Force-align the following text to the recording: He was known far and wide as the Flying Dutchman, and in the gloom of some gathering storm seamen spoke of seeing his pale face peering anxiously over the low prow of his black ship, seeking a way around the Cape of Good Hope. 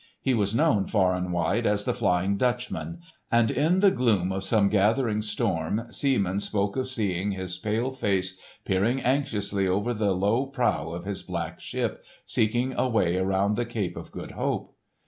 He 0.19 0.33
was 0.33 0.55
known 0.55 0.87
far 0.87 1.13
and 1.13 1.31
wide 1.31 1.67
as 1.67 1.85
the 1.85 1.93
Flying 1.93 2.35
Dutchman, 2.35 3.01
and 3.31 3.51
in 3.51 3.81
the 3.81 3.91
gloom 3.91 4.31
of 4.31 4.43
some 4.43 4.67
gathering 4.67 5.21
storm 5.21 5.89
seamen 5.91 6.39
spoke 6.39 6.75
of 6.75 6.87
seeing 6.89 7.33
his 7.33 7.59
pale 7.59 7.91
face 7.91 8.39
peering 8.65 8.99
anxiously 8.99 9.67
over 9.67 9.93
the 9.93 10.13
low 10.15 10.47
prow 10.47 10.89
of 10.89 11.03
his 11.05 11.21
black 11.21 11.59
ship, 11.61 12.03
seeking 12.25 12.73
a 12.75 12.89
way 12.89 13.17
around 13.17 13.55
the 13.57 13.63
Cape 13.67 13.95
of 13.95 14.11
Good 14.11 14.31
Hope. 14.31 14.75